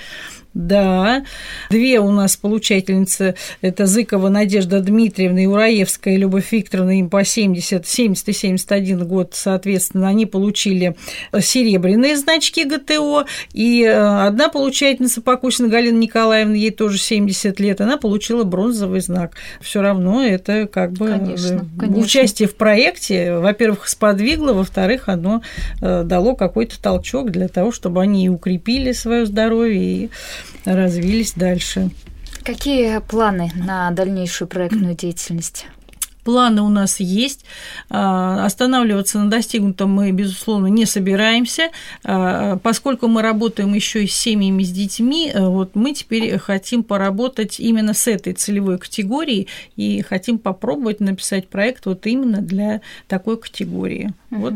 [0.53, 1.23] Да,
[1.69, 6.17] две у нас получательницы, это Зыкова Надежда Дмитриевна и Ураевская.
[6.17, 10.97] Любовь Викторовна, им по 70, 70 и 71 год, соответственно, они получили
[11.39, 17.95] серебряные значки ГТО, и э, одна получательница Покусина Галина Николаевна, ей тоже 70 лет, она
[17.95, 19.37] получила бронзовый знак.
[19.61, 22.03] Все равно это как бы Конечно, э, конечно.
[22.03, 25.41] участие в проекте, во-первых, сподвигло, во-вторых, оно
[25.81, 30.09] э, дало какой-то толчок для того, чтобы они и укрепили свое здоровье и
[30.65, 31.91] развились дальше.
[32.43, 35.67] Какие планы на дальнейшую проектную деятельность?
[36.23, 37.45] Планы у нас есть.
[37.89, 41.69] А, Останавливаться на достигнутом мы, безусловно, не собираемся.
[42.03, 46.83] А, Поскольку мы работаем еще и с семьями, с детьми, э, вот мы теперь хотим
[46.83, 53.37] поработать именно с этой целевой категорией и хотим попробовать написать проект вот именно для такой
[53.37, 54.13] категории.
[54.29, 54.53] Вот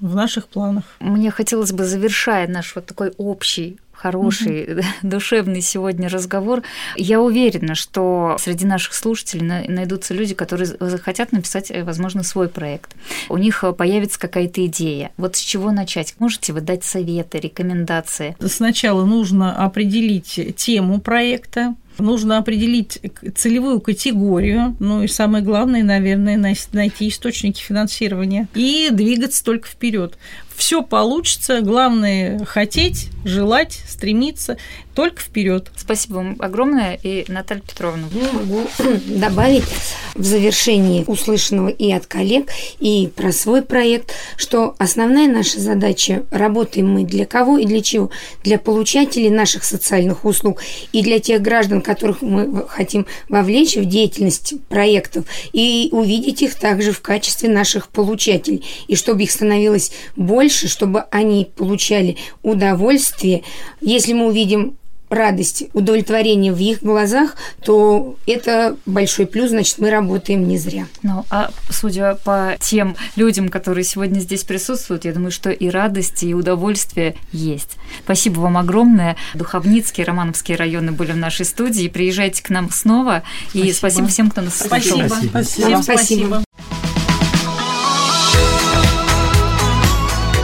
[0.00, 0.84] в наших планах.
[1.00, 6.62] Мне хотелось бы, завершая наш вот такой общий хороший, душевный сегодня разговор.
[6.96, 12.48] Я уверена, что среди наших слушателей на- найдутся люди, которые захотят написать, э, возможно, свой
[12.48, 12.94] проект.
[13.28, 15.10] У них э, появится какая-то идея.
[15.16, 16.14] Вот с чего начать?
[16.18, 18.36] Можете вы дать советы, рекомендации?
[18.46, 23.00] Сначала нужно определить тему проекта, нужно определить
[23.34, 26.36] целевую категорию, ну и самое главное, наверное,
[26.72, 30.16] найти источники финансирования и двигаться только вперед.
[30.58, 34.56] Все получится, главное хотеть, желать, стремиться
[34.98, 35.70] только вперед.
[35.76, 36.98] Спасибо вам огромное.
[37.00, 38.08] И Наталья Петровна.
[38.10, 38.66] Ну, могу
[39.06, 39.62] добавить
[40.16, 42.50] в завершении услышанного и от коллег,
[42.80, 48.10] и про свой проект, что основная наша задача, работаем мы для кого и для чего?
[48.42, 54.54] Для получателей наших социальных услуг и для тех граждан, которых мы хотим вовлечь в деятельность
[54.68, 58.64] проектов и увидеть их также в качестве наших получателей.
[58.88, 63.42] И чтобы их становилось больше, чтобы они получали удовольствие.
[63.80, 64.76] Если мы увидим
[65.10, 67.34] радость, удовлетворение в их глазах,
[67.64, 70.86] то это большой плюс, значит, мы работаем не зря.
[71.02, 76.22] Ну, а судя по тем людям, которые сегодня здесь присутствуют, я думаю, что и радость,
[76.22, 77.76] и удовольствие есть.
[78.04, 79.16] Спасибо вам огромное.
[79.34, 81.88] Духовницкий, Романовские районы были в нашей студии.
[81.88, 83.22] Приезжайте к нам снова.
[83.54, 83.72] И Спасибо.
[83.72, 84.78] спасибо всем, кто нас слушал.
[84.78, 85.08] Спасибо.
[85.08, 85.42] Спасибо.
[85.42, 85.82] Всем Спасибо.
[85.82, 86.47] спасибо.